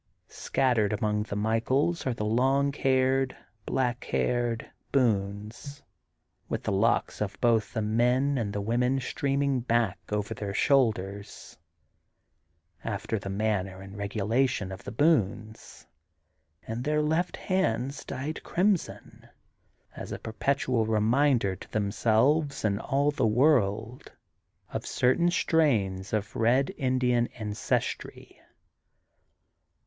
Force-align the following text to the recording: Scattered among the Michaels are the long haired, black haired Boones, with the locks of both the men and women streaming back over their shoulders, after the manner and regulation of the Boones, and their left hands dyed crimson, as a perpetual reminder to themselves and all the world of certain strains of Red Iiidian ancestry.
Scattered 0.29 0.93
among 0.93 1.21
the 1.21 1.35
Michaels 1.35 2.07
are 2.07 2.13
the 2.15 2.25
long 2.25 2.73
haired, 2.73 3.37
black 3.67 4.05
haired 4.05 4.67
Boones, 4.91 5.83
with 6.49 6.63
the 6.63 6.71
locks 6.71 7.21
of 7.21 7.39
both 7.39 7.73
the 7.73 7.83
men 7.83 8.35
and 8.35 8.55
women 8.55 8.99
streaming 8.99 9.59
back 9.59 9.99
over 10.09 10.33
their 10.33 10.55
shoulders, 10.55 11.59
after 12.83 13.19
the 13.19 13.29
manner 13.29 13.79
and 13.79 13.95
regulation 13.95 14.71
of 14.71 14.85
the 14.85 14.91
Boones, 14.91 15.85
and 16.65 16.83
their 16.83 17.03
left 17.03 17.37
hands 17.37 18.03
dyed 18.03 18.41
crimson, 18.41 19.29
as 19.95 20.11
a 20.11 20.17
perpetual 20.17 20.87
reminder 20.87 21.55
to 21.55 21.69
themselves 21.71 22.65
and 22.65 22.79
all 22.79 23.11
the 23.11 23.27
world 23.27 24.11
of 24.73 24.83
certain 24.83 25.29
strains 25.29 26.11
of 26.11 26.35
Red 26.35 26.73
Iiidian 26.79 27.27
ancestry. 27.39 28.41